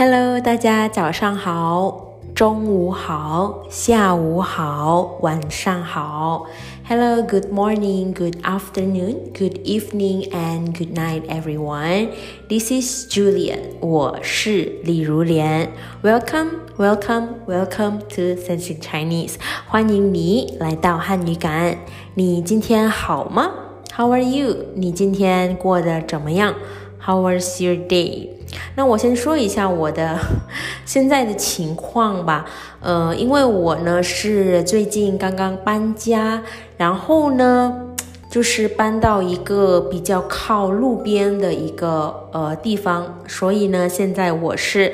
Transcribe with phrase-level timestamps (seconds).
[0.00, 6.46] Hello，大家早上好，中午好，下午好，晚上好。
[6.88, 12.10] Hello, good morning, good afternoon, good evening, and good night, everyone.
[12.48, 15.72] This is Julian，我是李如莲。
[16.02, 19.34] Welcome, welcome, welcome to Sensing Chinese。
[19.66, 21.78] 欢迎你来到汉语感。
[22.14, 23.50] 你今天好吗？
[23.96, 24.54] How are you？
[24.74, 26.54] 你今天过得怎么样？
[27.04, 28.28] How was your day？
[28.75, 30.17] 那我先说一下我的
[30.85, 32.45] 现在的情况吧。
[32.81, 36.41] 呃，因为我呢是最近刚刚搬家，
[36.77, 37.73] 然后呢
[38.29, 44.93] 就是搬到一个比较靠路边的一个呃地方，所以呢现在我是。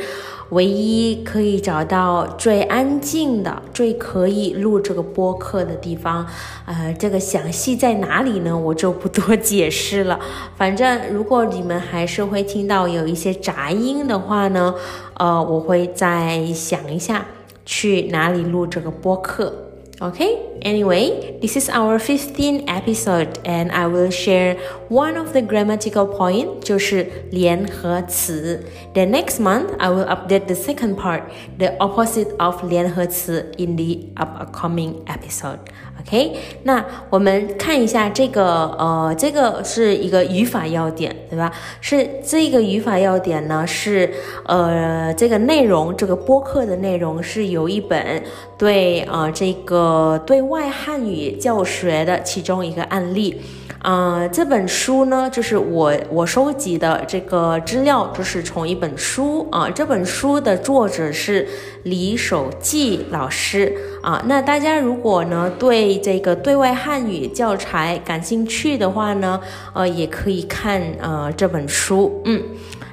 [0.50, 6.26] 唯一可以找到最安静的、最可以录这个播客的地方，
[6.66, 8.58] 呃，这个详细在哪里呢？
[8.58, 10.20] 我就不多解释了。
[10.56, 14.74] 反正如果你们还是会听到有一些杂音的话呢，
[15.16, 17.26] 呃，我会再想一下
[17.66, 19.67] 去哪里录这个播客。
[20.03, 24.57] Okay, anyway, this is our 15th episode and I will share
[24.89, 28.65] one of the grammatical point 就是联合词.
[28.95, 31.23] The next month I will update the second part,
[31.59, 35.61] the opposite of 联合词 in the upcoming episode.
[36.00, 36.32] OK，
[36.64, 41.52] 那我们看一下这个，呃，这个是一个语法要点，对吧？
[41.82, 44.10] 是这个语法要点呢，是
[44.46, 48.24] 呃，这个内容，这个播客的内容是有一本
[48.58, 53.42] 对，呃，这个对外汉语教学的其中一个案例。
[53.80, 59.70] 啊，这本书呢，就是我我收集的这个资料，就是从一本书啊。
[59.70, 61.48] 这本书的作者是
[61.84, 64.22] 李守记老师啊。
[64.26, 69.40] 那大家如果呢对这个对外汉语教材感兴趣的话呢，
[69.74, 72.22] 呃，也可以看呃这本书。
[72.26, 72.44] 嗯，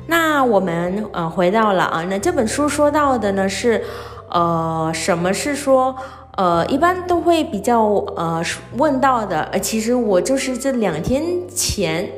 [0.07, 3.83] 那我们呃回到了啊，那这本书说到的呢是，
[4.29, 5.97] 呃，什么是说？
[6.36, 7.83] 呃，一般都会比较
[8.17, 8.42] 呃
[8.77, 12.11] 问到的，呃，其实我就是这两天前，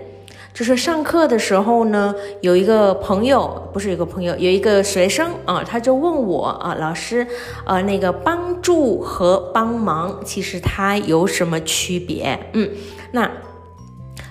[0.55, 7.27] 就是上课的时候呢，有一个朋友，不是有个朋友，有一个学生啊，他就问我啊，老师，
[7.67, 12.39] 呃，那个帮助和帮忙，其实它有什么区别？
[12.55, 12.71] 嗯，
[13.13, 13.31] 那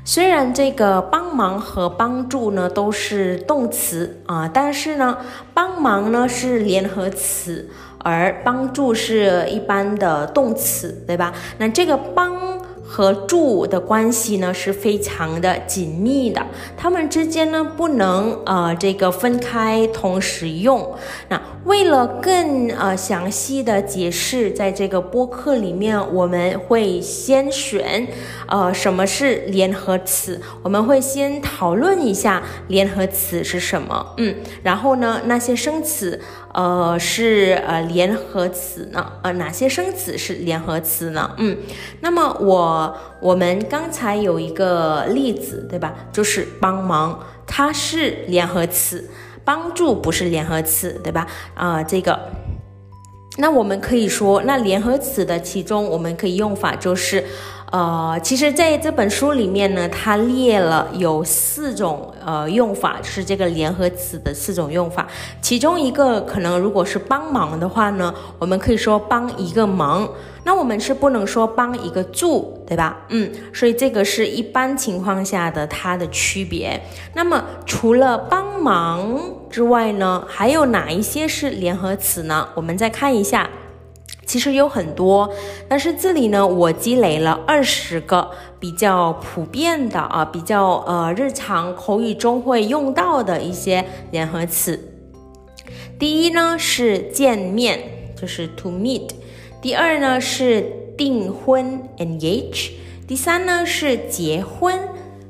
[0.03, 5.17] 虽然这个帮忙和帮助呢都是动词啊，但是呢，
[5.53, 7.69] 帮忙呢是联合词。
[8.05, 11.33] 而帮助是一般的动词，对吧？
[11.57, 12.37] 那这个帮
[12.87, 16.45] 和助的关系呢是非常的紧密的，
[16.77, 20.93] 它们之间呢不能呃这个分开同时用。
[21.29, 28.07] 那为了更呃详细的解释，在这个播客里面，我们会先选
[28.45, 36.21] 呃什么是联合词，我们会先讨论一下联合词是什么，嗯，然后呢那些生词。
[36.55, 39.11] 呃，是呃联合词呢？
[39.23, 41.35] 呃，哪些生词是联合词呢？
[41.37, 41.57] 嗯，
[41.99, 45.93] 那么我我们刚才有一个例子，对吧？
[46.13, 49.03] 就是帮忙，它是联合词；
[49.43, 51.27] 帮助不是联合词，对吧？
[51.55, 52.17] 啊，这个，
[53.37, 57.25] 那我们可以说，那联合词的其中，我们可以用法就是。
[57.71, 65.07] 呃，其实在这本书里面呢，它列了有四种呃用法，是这个联合词的四种用法。
[65.41, 70.07] 其中一个可能如果是帮忙的话呢，我们可以说帮一个忙，
[70.43, 72.97] 那我们是不能说帮一个助，对吧？
[73.09, 76.79] 嗯，所以这个是一般情况下的它的区别。
[77.13, 82.47] 那么除了帮忙之外呢，还有哪一些是联合词呢？
[82.53, 83.49] 我们再看一下。
[84.25, 85.29] 其实有很多，
[85.69, 94.91] 但是这里呢，我积累了二十个比较普遍的啊，比较呃日常口语中会用到的一些联合词。
[95.97, 97.79] 第一呢是见面，
[98.19, 99.09] 就是 to meet；
[99.61, 100.61] 第二呢是
[100.97, 102.71] 订婚，engage；
[103.07, 104.77] 第三呢是结婚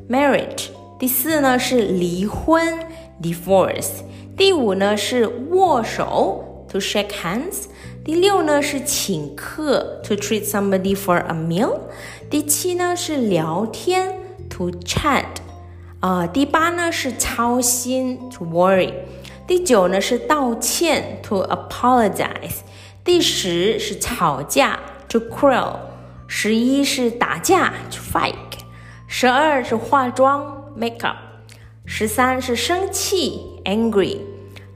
[0.09, 2.79] ，marriage；第四呢是离婚
[3.21, 4.01] ，divorce；
[4.35, 7.65] 第五呢是握手，to shake hands。
[8.04, 11.78] 第六呢是请客，to treat somebody for a meal。
[12.30, 14.12] 第七呢是聊天，
[14.48, 15.24] to chat。
[16.00, 18.92] 啊，第八呢是操心，to worry。
[19.46, 22.60] 第九呢是道歉，to apologize。
[23.04, 24.78] 第十是吵架，
[25.08, 25.76] to quarrel。
[26.26, 28.34] 十一是打架，to fight。
[29.06, 31.16] 十二是化妆，makeup。
[31.84, 34.18] 十三是生气，angry。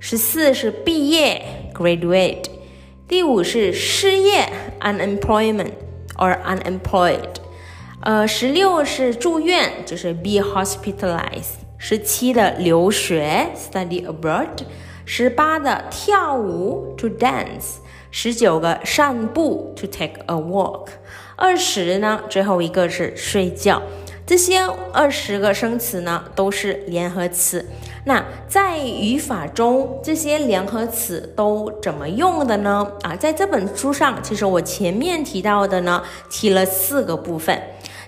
[0.00, 2.42] 十四是毕业，graduate。
[3.09, 4.47] 第五是失业
[4.81, 5.71] ，unemployment
[6.15, 7.37] or unemployed。
[8.01, 11.57] 呃，十六是住院，就是 be hospitalized。
[11.79, 14.59] 十七的留学，study abroad。
[15.05, 17.77] 十八的跳舞 to dance，
[18.11, 20.89] 十九个散步 to take a walk，
[21.35, 23.81] 二十呢，最后一个是睡觉。
[24.27, 24.59] 这些
[24.93, 27.67] 二十个生词呢，都是联合词。
[28.05, 32.87] 那在语法中，这些联合词都怎么用的呢？
[33.01, 37.61] 啊，在这本书上，其实我前面提到的呢，提了四个部分。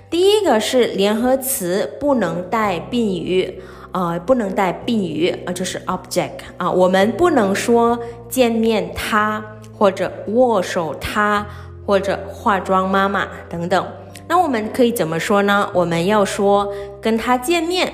[0.09, 3.61] 第一个是联合词不能带宾语，
[3.93, 7.97] 呃，不能带宾语，啊，就是 object 啊，我们不能说
[8.27, 9.43] 见面他，
[9.77, 11.45] 或者握手他，
[11.85, 13.87] 或者化妆妈妈等等。
[14.27, 15.69] 那我们可以怎么说呢？
[15.73, 17.91] 我们要说跟他见面，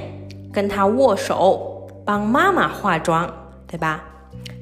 [0.52, 1.77] 跟他握手，
[2.08, 3.30] 帮妈妈化妆，
[3.70, 4.02] 对吧？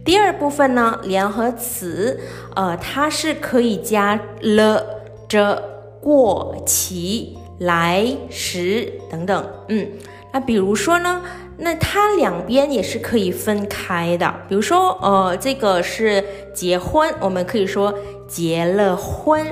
[0.03, 2.19] 第二部分呢，联合词，
[2.55, 4.83] 呃，它是可以加了、
[5.27, 5.61] 着、
[6.01, 9.45] 过、其、来、时等等。
[9.67, 9.87] 嗯，
[10.33, 11.21] 那比如说呢，
[11.57, 14.33] 那它两边也是可以分开的。
[14.49, 17.93] 比如说，呃，这个是结婚，我们可以说
[18.27, 19.45] 结了婚。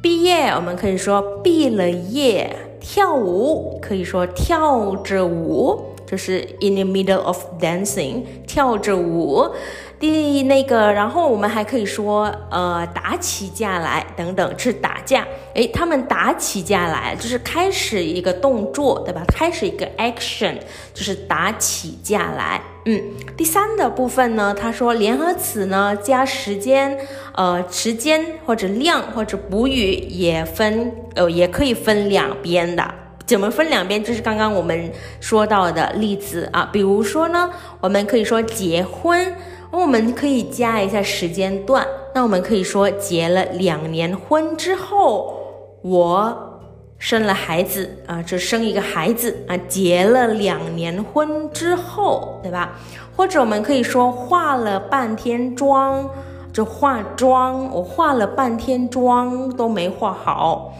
[0.00, 2.48] 毕业，我们可以说毕了业；
[2.80, 9.50] 跳舞可以说跳着舞，就是 in the middle of dancing，跳着舞。
[9.98, 15.26] 第那个，然后我们还可以说，呃，打起架来等等，是打架。
[15.54, 19.22] 诶，他们打起架来，就是开始一个动作，对吧？
[19.26, 20.56] 开始一个 action，
[20.92, 22.60] 就是打起架来。
[22.84, 23.02] 嗯，
[23.38, 26.98] 第三的部分呢，他说联合词呢加时间，
[27.34, 33.05] 呃，时间或者量或者补语也分，呃，也可以分两边的。
[33.26, 34.02] 怎么分两边？
[34.02, 34.90] 就是刚刚我们
[35.20, 37.50] 说到的例子啊，比如说呢，
[37.80, 39.34] 我们可以说结婚。
[39.72, 45.36] 我们可以加一下时间段，那我们可以说结了两年婚之后，
[45.82, 46.62] 我
[46.98, 52.78] 生了孩子啊，就生一个孩子啊，结了两年婚之后，对吧？
[53.16, 56.08] 或者我们可以说化了半天妆，
[56.52, 60.74] 就化妆，我化了半天妆都没化好。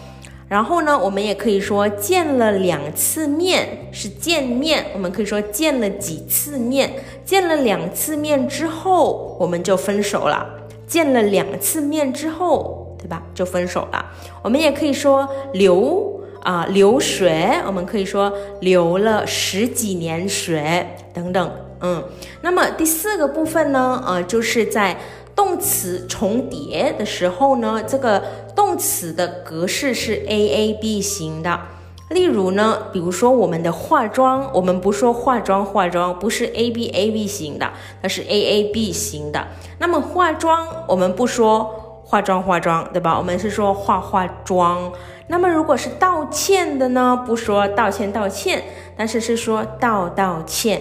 [0.48, 6.93] 然后呢，我们也可以说见了两次面是见面，我们可以说见了几次面，
[7.25, 10.46] 见了两次面之后我们就分手了，
[10.87, 13.25] 见了两次面之后，对吧？
[13.34, 14.06] 就分手了。
[14.43, 21.50] 我们也可以说流啊流水，我们可以说流了十几年水等等。
[21.81, 22.04] 嗯，
[22.43, 24.96] 那么第四个部分呢，呃，就是在。
[25.36, 28.22] 动词重叠的时候呢，这个
[28.56, 31.60] 动词的格式是 A A B 型的。
[32.08, 39.46] 例如呢，比如说我们的化妆，我们不说化妆化妆，不是 A B A B 型的，它是 A A B 型的。
[39.78, 43.18] 那么化妆，我们不说化妆化妆，对吧？
[43.18, 44.92] 我们是说化化妆。
[45.26, 48.62] 那么如果是道歉的呢，不说道歉道歉，
[48.96, 50.80] 但是是说道道歉。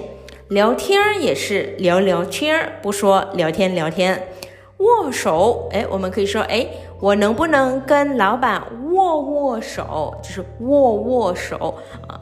[0.50, 4.28] 聊天也是聊聊天，不说聊天聊天。
[4.78, 6.68] 握手，哎，我们可以说，哎，
[7.00, 8.62] 我能不能跟老板
[8.92, 10.14] 握握手？
[10.22, 11.76] 就是握握手
[12.08, 12.20] 啊。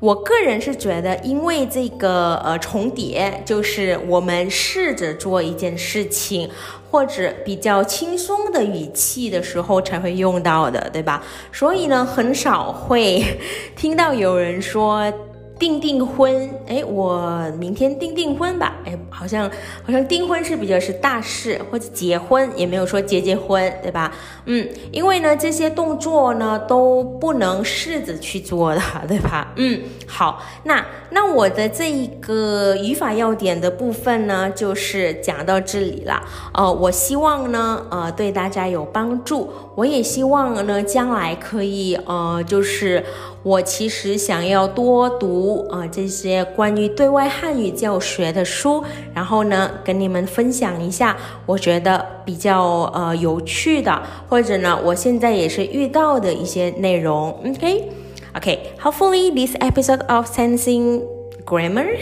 [0.00, 6.48] 我个人是觉得，因为这个呃重叠，就是我们试着做一件事情，
[6.90, 11.24] 或者比较轻松的语气的时候才会用到的，对吧？
[11.50, 13.24] 所以呢，很少会
[13.74, 15.12] 听到有人说。
[15.58, 19.50] 订订婚，哎，我明天订订婚吧，哎，好像
[19.84, 24.12] 好像订婚是比较是大事，或者结婚也没有说结结婚，对吧？
[24.46, 29.52] 嗯，因为呢这些动作呢都不能试着去做的， 对吧？
[29.56, 36.22] 嗯，好，那那我的这一个语法要点的部分呢，就是讲到这里了。
[36.54, 43.04] 呃，我希望呢，呃，对大家有帮助，我也希望呢将来可以，呃，就是。
[43.42, 48.82] 我其实想要多读啊这些关于对外汉语教学的书，
[49.14, 51.16] 然后呢跟你们分享一下，
[51.46, 57.30] 我觉得比较呃有趣的，或者呢我现在也是遇到的一些内容。
[57.44, 61.17] OK，OK，Hopefully this episode of Sensing。
[61.47, 61.97] grammar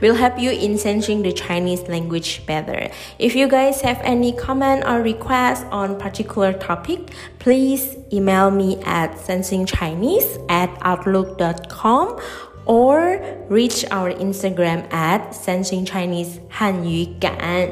[0.00, 2.88] will help you in sensing the Chinese language better.
[3.18, 9.16] If you guys have any comment or request on particular topic, please email me at
[9.16, 12.18] sensingchinese at outlook.com
[12.64, 17.68] or reach our Instagram at sensing Chinese 汉语感。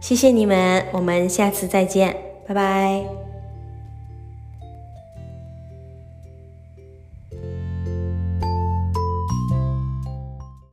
[0.00, 2.14] 谢谢你们，我们下次再见，
[2.46, 3.19] 拜拜。